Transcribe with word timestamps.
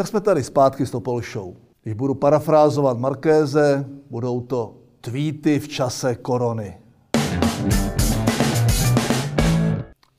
Tak 0.00 0.06
jsme 0.06 0.20
tady 0.20 0.44
zpátky 0.44 0.86
s 0.86 0.90
Topol 0.90 1.20
Show. 1.32 1.54
Když 1.82 1.94
budu 1.94 2.14
parafrázovat 2.14 2.98
Markéze, 2.98 3.86
budou 4.10 4.40
to 4.40 4.74
tweety 5.00 5.58
v 5.58 5.68
čase 5.68 6.14
korony. 6.14 6.78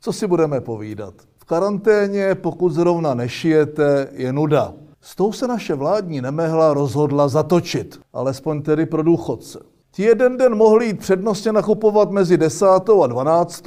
Co 0.02 0.13
si 0.13 0.28
budeme 0.28 0.62
povídat? 0.62 1.13
V 1.38 1.46
karanténě, 1.46 2.35
pokud 2.35 2.70
zrovna 2.70 3.13
nešijete, 3.13 4.07
je 4.12 4.33
nuda. 4.33 4.74
S 5.02 5.15
tou 5.15 5.31
se 5.31 5.47
naše 5.47 5.75
vládní 5.75 6.21
nemehla 6.21 6.74
rozhodla 6.74 7.28
zatočit, 7.28 7.99
alespoň 8.13 8.61
tedy 8.61 8.85
pro 8.85 9.03
důchodce. 9.03 9.60
Ti 9.92 10.03
jeden 10.03 10.38
den 10.38 10.56
mohli 10.56 10.85
jít 10.85 10.99
přednostně 10.99 11.52
nakupovat 11.52 12.11
mezi 12.11 12.38
10. 12.38 12.66
a 13.03 13.07
12. 13.07 13.63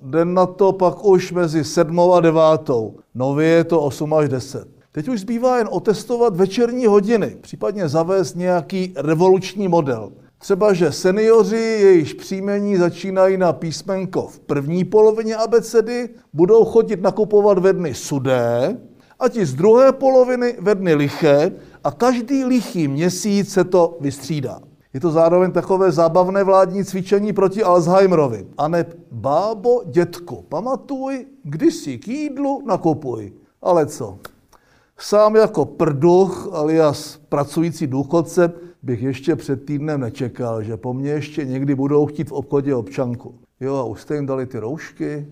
Den 0.00 0.34
na 0.34 0.46
to 0.46 0.72
pak 0.72 1.04
už 1.04 1.32
mezi 1.32 1.64
7. 1.64 2.00
a 2.00 2.20
9. 2.20 2.40
Nově 3.14 3.48
je 3.48 3.64
to 3.64 3.80
8 3.80 4.14
až 4.14 4.28
10. 4.28 4.71
Teď 4.92 5.08
už 5.08 5.20
zbývá 5.20 5.58
jen 5.58 5.68
otestovat 5.70 6.36
večerní 6.36 6.86
hodiny, 6.86 7.36
případně 7.40 7.88
zavést 7.88 8.36
nějaký 8.36 8.92
revoluční 8.96 9.68
model. 9.68 10.12
Třeba, 10.38 10.72
že 10.72 10.92
seniori, 10.92 11.60
jejichž 11.60 12.12
příjmení 12.12 12.76
začínají 12.76 13.36
na 13.36 13.52
písmenko 13.52 14.26
v 14.26 14.38
první 14.38 14.84
polovině 14.84 15.36
abecedy, 15.36 16.08
budou 16.32 16.64
chodit 16.64 17.02
nakupovat 17.02 17.58
ve 17.58 17.72
dny 17.72 17.94
sudé, 17.94 18.76
a 19.20 19.28
ti 19.28 19.46
z 19.46 19.54
druhé 19.54 19.92
poloviny 19.92 20.56
ve 20.60 20.74
dny 20.74 20.94
liché 20.94 21.52
a 21.84 21.90
každý 21.90 22.44
lichý 22.44 22.88
měsíc 22.88 23.52
se 23.52 23.64
to 23.64 23.96
vystřídá. 24.00 24.60
Je 24.94 25.00
to 25.00 25.10
zároveň 25.10 25.52
takové 25.52 25.92
zábavné 25.92 26.44
vládní 26.44 26.84
cvičení 26.84 27.32
proti 27.32 27.62
Alzheimerovi. 27.62 28.46
A 28.58 28.68
ne, 28.68 28.86
bábo, 29.10 29.82
dětku, 29.86 30.44
pamatuj, 30.48 31.26
když 31.44 31.74
si 31.74 31.98
k 31.98 32.08
jídlu 32.08 32.62
nakupuj. 32.66 33.32
Ale 33.62 33.86
co? 33.86 34.18
Sám 35.04 35.36
jako 35.36 35.64
prduch, 35.64 36.48
alias 36.52 37.20
pracující 37.28 37.86
důchodce, 37.86 38.52
bych 38.82 39.02
ještě 39.02 39.36
před 39.36 39.64
týdnem 39.64 40.00
nečekal, 40.00 40.62
že 40.62 40.76
po 40.76 40.94
mně 40.94 41.10
ještě 41.10 41.44
někdy 41.44 41.74
budou 41.74 42.06
chtít 42.06 42.28
v 42.28 42.32
obchodě 42.32 42.74
občanku. 42.74 43.34
Jo, 43.60 43.76
a 43.76 43.84
už 43.84 44.00
jste 44.00 44.14
jim 44.14 44.26
dali 44.26 44.46
ty 44.46 44.58
roušky? 44.58 45.26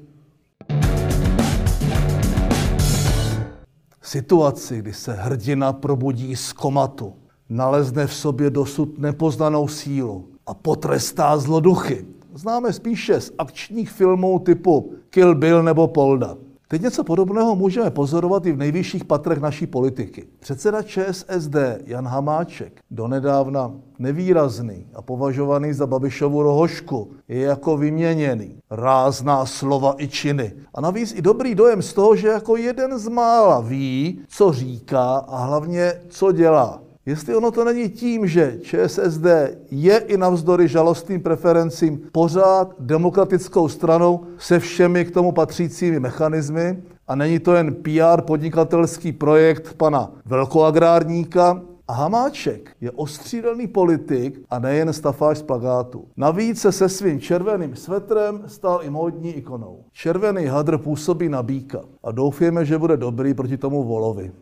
Situaci, 4.02 4.78
kdy 4.78 4.92
se 4.92 5.12
hrdina 5.12 5.72
probudí 5.72 6.36
z 6.36 6.52
komatu, 6.52 7.12
nalezne 7.48 8.06
v 8.06 8.14
sobě 8.14 8.50
dosud 8.50 8.98
nepoznanou 8.98 9.68
sílu 9.68 10.28
a 10.46 10.54
potrestá 10.54 11.38
zloduchy. 11.38 12.06
Známe 12.34 12.72
spíše 12.72 13.20
z 13.20 13.32
akčních 13.38 13.90
filmů 13.90 14.38
typu 14.38 14.94
Kill 15.10 15.34
Bill 15.34 15.62
nebo 15.62 15.88
Polda. 15.88 16.36
Teď 16.70 16.82
něco 16.82 17.04
podobného 17.04 17.56
můžeme 17.56 17.90
pozorovat 17.90 18.46
i 18.46 18.52
v 18.52 18.56
nejvyšších 18.56 19.04
patrech 19.04 19.38
naší 19.38 19.66
politiky. 19.66 20.26
Předseda 20.40 20.82
ČSSD 20.82 21.56
Jan 21.86 22.08
Hamáček, 22.08 22.80
donedávna 22.90 23.72
nevýrazný 23.98 24.86
a 24.94 25.02
považovaný 25.02 25.72
za 25.72 25.86
Babišovu 25.86 26.42
rohošku, 26.42 27.12
je 27.28 27.40
jako 27.40 27.76
vyměněný. 27.76 28.58
Rázná 28.70 29.46
slova 29.46 29.94
i 29.98 30.08
činy. 30.08 30.52
A 30.74 30.80
navíc 30.80 31.14
i 31.16 31.22
dobrý 31.22 31.54
dojem 31.54 31.82
z 31.82 31.92
toho, 31.92 32.16
že 32.16 32.28
jako 32.28 32.56
jeden 32.56 32.98
z 32.98 33.08
mála 33.08 33.60
ví, 33.60 34.20
co 34.28 34.52
říká 34.52 35.16
a 35.28 35.44
hlavně, 35.44 35.92
co 36.08 36.32
dělá. 36.32 36.89
Jestli 37.06 37.36
ono 37.36 37.50
to 37.50 37.64
není 37.64 37.88
tím, 37.88 38.26
že 38.26 38.58
ČSSD 38.62 39.26
je 39.70 39.98
i 39.98 40.16
navzdory 40.16 40.68
žalostným 40.68 41.22
preferencím 41.22 42.00
pořád 42.12 42.74
demokratickou 42.78 43.68
stranou 43.68 44.20
se 44.38 44.58
všemi 44.58 45.04
k 45.04 45.10
tomu 45.10 45.32
patřícími 45.32 46.00
mechanismy 46.00 46.82
a 47.08 47.14
není 47.14 47.38
to 47.38 47.54
jen 47.54 47.74
PR 47.74 48.22
podnikatelský 48.22 49.12
projekt 49.12 49.74
pana 49.74 50.12
velkoagrárníka, 50.24 51.62
a 51.90 51.92
Hamáček 51.92 52.70
je 52.80 52.90
ostřídelný 52.90 53.66
politik 53.66 54.40
a 54.50 54.58
nejen 54.58 54.92
stafáž 54.92 55.38
z 55.38 55.42
plagátu. 55.42 56.04
Navíc 56.16 56.60
se 56.60 56.72
se 56.72 56.88
svým 56.88 57.20
červeným 57.20 57.76
svetrem 57.76 58.42
stal 58.46 58.80
i 58.82 58.90
módní 58.90 59.32
ikonou. 59.32 59.84
Červený 59.92 60.46
hadr 60.46 60.78
působí 60.78 61.28
na 61.28 61.42
býka 61.42 61.80
a 62.04 62.12
doufujeme, 62.12 62.64
že 62.64 62.78
bude 62.78 62.96
dobrý 62.96 63.34
proti 63.34 63.56
tomu 63.56 63.84
volovi. 63.84 64.32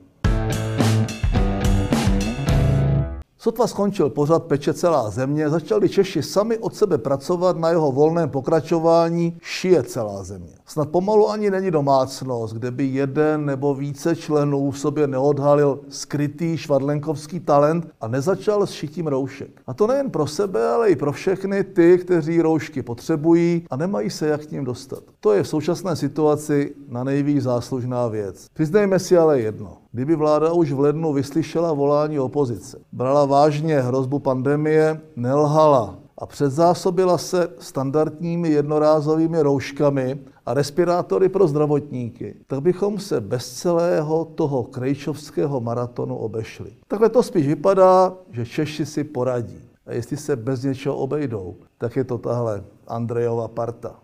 Sotva 3.41 3.67
skončil 3.67 4.11
pořad 4.11 4.45
Peče 4.45 4.75
celá 4.75 5.11
země, 5.11 5.51
začali 5.51 5.89
Češi 5.89 6.23
sami 6.23 6.59
od 6.59 6.75
sebe 6.75 6.99
pracovat 6.99 7.57
na 7.57 7.71
jeho 7.71 7.93
volném 7.93 8.31
pokračování 8.31 9.39
Šije 9.43 9.83
celá 9.83 10.23
země. 10.23 10.53
Snad 10.67 10.89
pomalu 10.89 11.31
ani 11.31 11.51
není 11.51 11.71
domácnost, 11.71 12.55
kde 12.55 12.71
by 12.71 12.85
jeden 12.85 13.47
nebo 13.47 13.75
více 13.75 14.17
členů 14.17 14.71
v 14.71 14.79
sobě 14.79 15.07
neodhalil 15.07 15.81
skrytý 15.89 16.57
švadlenkovský 16.57 17.41
talent 17.41 17.89
a 18.01 18.09
nezačal 18.09 18.67
s 18.67 18.71
šitím 18.71 19.07
roušek. 19.07 19.51
A 19.67 19.75
to 19.75 19.87
nejen 19.87 20.11
pro 20.11 20.27
sebe, 20.27 20.69
ale 20.69 20.91
i 20.91 20.97
pro 20.97 21.13
všechny 21.13 21.65
ty, 21.65 21.99
kteří 21.99 22.43
roušky 22.43 22.83
potřebují 22.83 23.67
a 23.71 23.77
nemají 23.77 24.11
se 24.11 24.29
jak 24.29 24.47
k 24.47 24.51
ním 24.51 24.65
dostat. 24.65 25.03
To 25.21 25.33
je 25.33 25.43
v 25.43 25.49
současné 25.49 25.97
situaci 25.97 26.75
na 26.89 27.05
nejvíc 27.05 27.43
záslužná 27.43 28.09
věc. 28.09 28.47
Přiznejme 28.55 28.99
si 28.99 29.17
ale 29.17 29.41
jedno. 29.41 29.77
Kdyby 29.99 30.17
vláda 30.17 30.53
už 30.53 30.73
v 30.73 30.81
lednu 30.81 31.13
vyslyšela 31.13 31.73
volání 31.73 32.21
opozice, 32.21 32.79
brala 32.93 33.25
vážně 33.25 33.81
hrozbu 33.81 34.19
pandemie, 34.19 35.01
nelhala 35.17 35.99
a 36.19 36.27
předzásobila 36.27 37.19
se 37.19 37.49
standardními 37.59 38.49
jednorázovými 38.49 39.43
rouškami 39.43 40.19
a 40.47 40.55
respirátory 40.55 41.29
pro 41.29 41.49
zdravotníky, 41.49 42.35
tak 42.47 42.61
bychom 42.61 42.99
se 42.99 43.21
bez 43.21 43.53
celého 43.53 44.25
toho 44.25 44.63
krejčovského 44.63 45.61
maratonu 45.61 46.17
obešli. 46.17 46.71
Takhle 46.89 47.09
to 47.09 47.23
spíš 47.23 47.47
vypadá, 47.47 48.15
že 48.31 48.47
Češi 48.47 48.87
si 48.87 49.05
poradí. 49.05 49.61
A 49.87 49.93
jestli 49.93 50.17
se 50.17 50.37
bez 50.37 50.63
něčeho 50.63 50.97
obejdou, 50.97 51.57
tak 51.79 51.97
je 51.97 52.05
to 52.05 52.19
tahle 52.19 52.65
Andrejova 52.87 53.49
parta. 53.49 53.97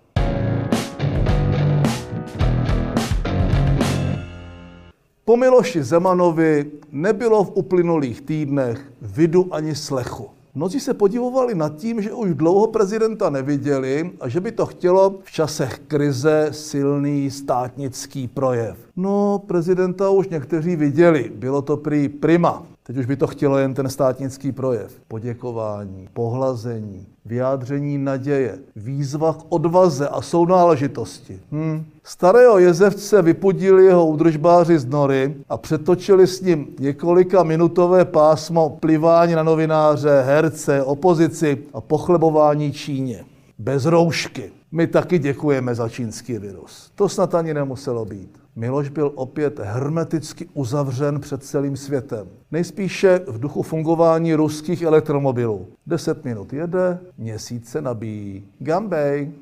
Po 5.26 5.36
Miloši 5.36 5.82
Zemanovi 5.82 6.70
nebylo 6.92 7.44
v 7.44 7.52
uplynulých 7.54 8.20
týdnech 8.20 8.92
vidu 9.02 9.54
ani 9.54 9.74
slechu. 9.74 10.28
Mnozí 10.54 10.80
se 10.80 10.94
podivovali 10.94 11.54
nad 11.54 11.76
tím, 11.76 12.02
že 12.02 12.12
už 12.12 12.34
dlouho 12.34 12.66
prezidenta 12.66 13.30
neviděli 13.30 14.10
a 14.20 14.28
že 14.28 14.40
by 14.40 14.52
to 14.52 14.66
chtělo 14.66 15.18
v 15.22 15.32
časech 15.32 15.78
krize 15.78 16.48
silný 16.50 17.30
státnický 17.30 18.28
projev. 18.28 18.76
No, 18.96 19.42
prezidenta 19.46 20.10
už 20.10 20.28
někteří 20.28 20.76
viděli, 20.76 21.32
bylo 21.34 21.62
to 21.62 21.76
prý 21.76 22.08
prima. 22.08 22.66
Teď 22.86 22.96
už 22.96 23.06
by 23.06 23.16
to 23.16 23.26
chtělo 23.26 23.58
jen 23.58 23.74
ten 23.74 23.88
státnický 23.88 24.52
projev. 24.52 24.92
Poděkování, 25.08 26.08
pohlazení, 26.12 27.06
vyjádření 27.24 27.98
naděje, 27.98 28.58
výzva 28.76 29.32
k 29.32 29.44
odvaze 29.48 30.08
a 30.08 30.22
sounáležitosti. 30.22 31.40
Hm. 31.52 31.84
Starého 32.02 32.58
jezevce 32.58 33.22
vypudili 33.22 33.84
jeho 33.84 34.06
udržbáři 34.06 34.78
z 34.78 34.84
nory 34.84 35.34
a 35.48 35.56
přetočili 35.56 36.26
s 36.26 36.40
ním 36.40 36.66
několika 36.78 37.42
minutové 37.42 38.04
pásmo 38.04 38.76
plivání 38.80 39.34
na 39.34 39.42
novináře, 39.42 40.22
herce, 40.26 40.82
opozici 40.82 41.58
a 41.74 41.80
pochlebování 41.80 42.72
Číně. 42.72 43.24
Bez 43.58 43.86
roušky. 43.86 44.52
My 44.72 44.86
taky 44.86 45.18
děkujeme 45.18 45.74
za 45.74 45.88
čínský 45.88 46.38
virus. 46.38 46.92
To 46.94 47.08
snad 47.08 47.34
ani 47.34 47.54
nemuselo 47.54 48.04
být. 48.04 48.38
Miloš 48.56 48.88
byl 48.88 49.12
opět 49.14 49.58
hermeticky 49.58 50.48
uzavřen 50.54 51.20
před 51.20 51.44
celým 51.44 51.76
světem. 51.76 52.26
Nejspíše 52.50 53.20
v 53.26 53.38
duchu 53.38 53.62
fungování 53.62 54.34
ruských 54.34 54.82
elektromobilů. 54.82 55.68
Deset 55.86 56.24
minut 56.24 56.52
jede, 56.52 56.98
měsíc 57.18 57.68
se 57.68 57.82
nabíjí. 57.82 58.44
Gambej! 58.58 59.32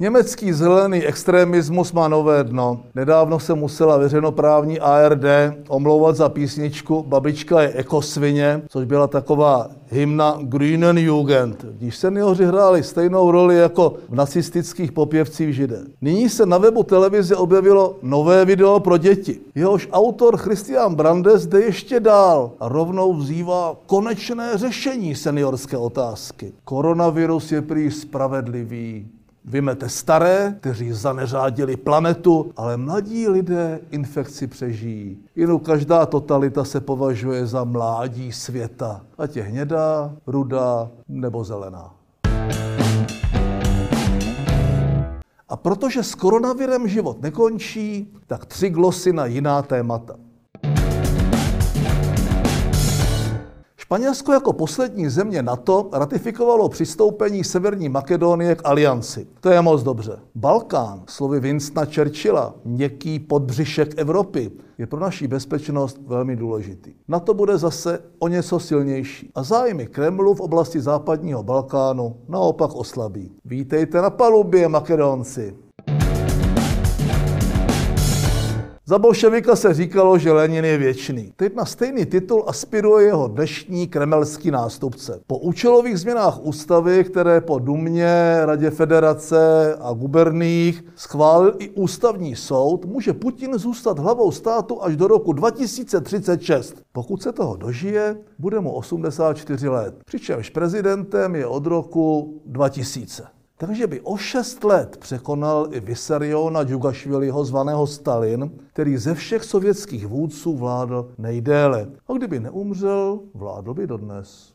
Německý 0.00 0.52
zelený 0.52 1.04
extremismus 1.04 1.92
má 1.92 2.08
nové 2.08 2.44
dno. 2.44 2.80
Nedávno 2.94 3.40
se 3.40 3.54
musela 3.54 3.96
veřejnoprávní 3.96 4.80
ARD 4.80 5.24
omlouvat 5.68 6.16
za 6.16 6.28
písničku 6.28 7.04
Babička 7.08 7.62
je 7.62 7.72
ekosvině, 7.72 8.62
což 8.68 8.84
byla 8.84 9.06
taková 9.06 9.70
hymna 9.86 10.38
Grünen 10.42 10.98
Jugend, 10.98 11.64
když 11.64 11.96
seniori 11.96 12.44
hráli 12.44 12.82
stejnou 12.82 13.30
roli 13.30 13.56
jako 13.56 13.94
v 14.08 14.14
nacistických 14.14 14.92
popěvcích 14.92 15.54
židé. 15.54 15.84
Nyní 16.00 16.28
se 16.28 16.46
na 16.46 16.58
webu 16.58 16.82
televize 16.82 17.36
objevilo 17.36 17.96
nové 18.02 18.44
video 18.44 18.80
pro 18.80 18.96
děti. 18.96 19.40
Jehož 19.54 19.88
autor 19.92 20.36
Christian 20.36 20.94
Brandes 20.94 21.46
jde 21.46 21.60
ještě 21.60 22.00
dál 22.00 22.52
a 22.60 22.68
rovnou 22.68 23.14
vzývá 23.14 23.76
konečné 23.86 24.58
řešení 24.58 25.14
seniorské 25.14 25.76
otázky. 25.76 26.52
Koronavirus 26.64 27.52
je 27.52 27.62
prý 27.62 27.90
spravedlivý, 27.90 29.06
Vymete 29.44 29.88
staré, 29.88 30.56
kteří 30.60 30.92
zaneřádili 30.92 31.76
planetu, 31.76 32.52
ale 32.56 32.76
mladí 32.76 33.28
lidé 33.28 33.80
infekci 33.90 34.46
přežijí. 34.46 35.18
Jinou 35.36 35.58
každá 35.58 36.06
totalita 36.06 36.64
se 36.64 36.80
považuje 36.80 37.46
za 37.46 37.64
mládí 37.64 38.32
světa, 38.32 39.00
ať 39.18 39.36
je 39.36 39.42
hnědá, 39.42 40.12
rudá 40.26 40.90
nebo 41.08 41.44
zelená. 41.44 41.94
A 45.48 45.56
protože 45.56 46.02
s 46.02 46.14
koronavirem 46.14 46.88
život 46.88 47.22
nekončí, 47.22 48.14
tak 48.26 48.46
tři 48.46 48.70
glosy 48.70 49.12
na 49.12 49.26
jiná 49.26 49.62
témata. 49.62 50.14
Španělsko 53.90 54.32
jako 54.32 54.52
poslední 54.52 55.08
země 55.08 55.42
NATO 55.42 55.88
ratifikovalo 55.92 56.68
přistoupení 56.68 57.44
Severní 57.44 57.88
Makedonie 57.88 58.54
k 58.54 58.60
alianci. 58.64 59.26
To 59.40 59.50
je 59.50 59.62
moc 59.62 59.82
dobře. 59.82 60.18
Balkán, 60.34 61.02
slovy 61.08 61.40
Winstona 61.40 61.86
Churchilla, 61.94 62.54
měkký 62.64 63.18
podbřišek 63.18 63.94
Evropy, 63.96 64.50
je 64.78 64.86
pro 64.86 65.00
naši 65.00 65.28
bezpečnost 65.28 66.00
velmi 66.06 66.36
důležitý. 66.36 66.94
Na 67.08 67.20
to 67.20 67.34
bude 67.34 67.58
zase 67.58 68.02
o 68.18 68.28
něco 68.28 68.60
silnější. 68.60 69.30
A 69.34 69.42
zájmy 69.42 69.86
Kremlu 69.86 70.34
v 70.34 70.40
oblasti 70.40 70.80
západního 70.80 71.42
Balkánu 71.42 72.16
naopak 72.28 72.74
oslabí. 72.74 73.32
Vítejte 73.44 74.02
na 74.02 74.10
palubě, 74.10 74.68
Makedonci. 74.68 75.56
Za 78.90 78.98
bolševika 78.98 79.56
se 79.56 79.74
říkalo, 79.74 80.18
že 80.18 80.32
Lenin 80.32 80.64
je 80.64 80.78
věčný. 80.78 81.32
Teď 81.36 81.54
na 81.54 81.64
stejný 81.64 82.06
titul 82.06 82.44
aspiruje 82.46 83.06
jeho 83.06 83.28
dnešní 83.28 83.88
kremelský 83.88 84.50
nástupce. 84.50 85.20
Po 85.26 85.38
účelových 85.38 85.98
změnách 85.98 86.40
ústavy, 86.42 87.04
které 87.04 87.40
po 87.40 87.58
Dumě, 87.58 88.40
Radě 88.44 88.70
federace 88.70 89.74
a 89.80 89.92
guberních 89.92 90.84
schválil 90.96 91.54
i 91.58 91.70
ústavní 91.70 92.36
soud, 92.36 92.84
může 92.84 93.12
Putin 93.12 93.58
zůstat 93.58 93.98
hlavou 93.98 94.32
státu 94.32 94.82
až 94.82 94.96
do 94.96 95.06
roku 95.06 95.32
2036. 95.32 96.82
Pokud 96.92 97.22
se 97.22 97.32
toho 97.32 97.56
dožije, 97.56 98.16
bude 98.38 98.60
mu 98.60 98.72
84 98.72 99.68
let. 99.68 99.94
Přičemž 100.04 100.50
prezidentem 100.50 101.34
je 101.34 101.46
od 101.46 101.66
roku 101.66 102.40
2000. 102.46 103.39
Takže 103.60 103.86
by 103.86 104.00
o 104.00 104.16
šest 104.16 104.64
let 104.64 104.96
překonal 104.96 105.68
i 105.70 105.80
Vysariona 105.80 106.64
Džugašviliho 106.64 107.44
zvaného 107.44 107.86
Stalin, 107.86 108.50
který 108.72 108.96
ze 108.96 109.14
všech 109.14 109.44
sovětských 109.44 110.06
vůdců 110.06 110.56
vládl 110.56 111.08
nejdéle. 111.18 111.86
A 112.08 112.12
kdyby 112.12 112.40
neumřel, 112.40 113.20
vládl 113.34 113.74
by 113.74 113.86
dodnes. 113.86 114.52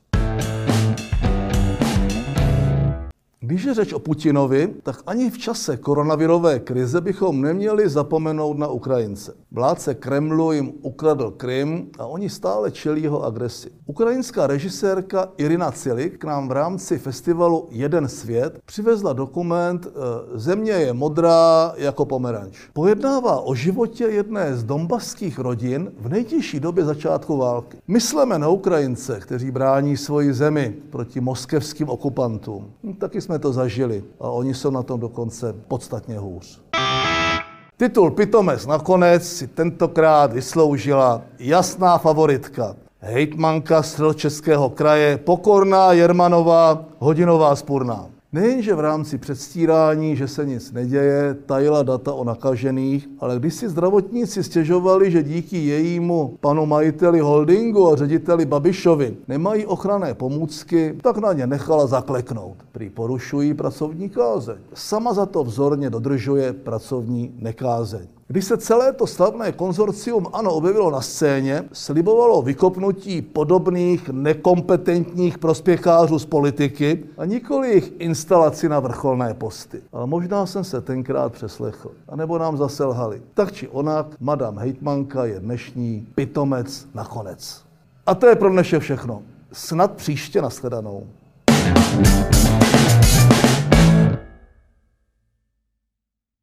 Když 3.39 3.63
je 3.63 3.73
řeč 3.73 3.93
o 3.93 3.99
Putinovi, 3.99 4.73
tak 4.83 5.03
ani 5.07 5.29
v 5.29 5.37
čase 5.37 5.77
koronavirové 5.77 6.59
krize 6.59 7.01
bychom 7.01 7.41
neměli 7.41 7.89
zapomenout 7.89 8.57
na 8.57 8.67
Ukrajince. 8.67 9.33
Vládce 9.51 9.95
Kremlu 9.95 10.51
jim 10.51 10.73
ukradl 10.81 11.31
Krym 11.31 11.87
a 11.99 12.05
oni 12.05 12.29
stále 12.29 12.71
čelí 12.71 13.03
jeho 13.03 13.23
agresi. 13.23 13.69
Ukrajinská 13.85 14.47
režisérka 14.47 15.29
Irina 15.37 15.71
Cilik 15.71 16.17
k 16.17 16.23
nám 16.23 16.47
v 16.47 16.51
rámci 16.51 16.97
festivalu 16.97 17.67
Jeden 17.71 18.07
svět 18.07 18.59
přivezla 18.65 19.13
dokument 19.13 19.87
eh, 19.87 19.91
Země 20.39 20.71
je 20.71 20.93
modrá 20.93 21.73
jako 21.77 22.05
pomeranč. 22.05 22.57
Pojednává 22.73 23.39
o 23.39 23.55
životě 23.55 24.03
jedné 24.03 24.55
z 24.55 24.63
dombaských 24.63 25.39
rodin 25.39 25.91
v 25.99 26.09
nejtěžší 26.09 26.59
době 26.59 26.85
začátku 26.85 27.37
války. 27.37 27.77
Myslíme 27.87 28.39
na 28.39 28.47
Ukrajince, 28.47 29.19
kteří 29.19 29.51
brání 29.51 29.97
svoji 29.97 30.33
zemi 30.33 30.75
proti 30.89 31.21
moskevským 31.21 31.89
okupantům. 31.89 32.71
Taky 32.97 33.21
jsme 33.25 33.39
to 33.39 33.53
zažili 33.53 34.03
a 34.19 34.29
oni 34.29 34.53
jsou 34.53 34.69
na 34.69 34.83
tom 34.83 34.99
dokonce 34.99 35.53
podstatně 35.67 36.19
hůř. 36.19 36.61
Titul 37.77 38.11
Pitomec 38.11 38.65
nakonec 38.65 39.27
si 39.27 39.47
tentokrát 39.47 40.33
vysloužila 40.33 41.21
jasná 41.39 41.97
favoritka. 41.97 42.75
Hejtmanka 42.99 43.81
Českého 44.15 44.69
kraje, 44.69 45.17
pokorná 45.17 45.93
Jermanová, 45.93 46.85
hodinová 46.99 47.55
spurná. 47.55 48.14
Nejenže 48.35 48.75
v 48.75 48.79
rámci 48.79 49.17
předstírání, 49.17 50.15
že 50.15 50.27
se 50.27 50.45
nic 50.45 50.71
neděje, 50.71 51.33
tajila 51.45 51.83
data 51.83 52.13
o 52.13 52.23
nakažených, 52.23 53.09
ale 53.19 53.39
když 53.39 53.53
si 53.53 53.69
zdravotníci 53.69 54.43
stěžovali, 54.43 55.11
že 55.11 55.23
díky 55.23 55.57
jejímu 55.57 56.37
panu 56.39 56.65
majiteli 56.65 57.19
holdingu 57.19 57.91
a 57.91 57.95
řediteli 57.95 58.45
Babišovi 58.45 59.17
nemají 59.27 59.65
ochranné 59.65 60.13
pomůcky, 60.13 60.97
tak 61.01 61.17
na 61.17 61.33
ně 61.33 61.47
nechala 61.47 61.87
zakleknout. 61.87 62.57
Prý 62.71 62.89
porušují 62.89 63.53
pracovní 63.53 64.09
kázeň. 64.09 64.57
Sama 64.73 65.13
za 65.13 65.25
to 65.25 65.43
vzorně 65.43 65.89
dodržuje 65.89 66.53
pracovní 66.53 67.35
nekázeň. 67.39 68.07
Když 68.27 68.45
se 68.45 68.57
celé 68.57 68.93
to 68.93 69.07
slavné 69.07 69.51
konzorcium 69.51 70.27
ANO 70.33 70.53
objevilo 70.53 70.91
na 70.91 71.01
scéně, 71.01 71.63
slibovalo 71.73 72.41
vykopnutí 72.41 73.21
podobných 73.21 74.09
nekompetentních 74.09 75.37
prospěchářů 75.37 76.19
z 76.19 76.25
politiky 76.25 77.05
a 77.17 77.25
nikoli 77.25 77.67
jejich 77.67 77.91
instalaci 77.99 78.69
na 78.69 78.79
vrcholné 78.79 79.33
posty. 79.33 79.81
Ale 79.93 80.07
možná 80.07 80.45
jsem 80.45 80.63
se 80.63 80.81
tenkrát 80.81 81.33
přeslechl. 81.33 81.91
A 82.09 82.15
nebo 82.15 82.37
nám 82.37 82.57
zase 82.57 82.85
lhali. 82.85 83.21
Tak 83.33 83.51
či 83.51 83.67
onak, 83.67 84.07
madam 84.19 84.57
hejtmanka 84.57 85.25
je 85.25 85.39
dnešní 85.39 86.07
pitomec 86.15 86.87
nakonec. 86.93 87.61
A 88.05 88.15
to 88.15 88.27
je 88.27 88.35
pro 88.35 88.49
dnešek 88.49 88.81
všechno. 88.81 89.21
Snad 89.51 89.91
příště 89.91 90.41
nashledanou. 90.41 91.07
thank 91.95 92.49
you 92.49 92.54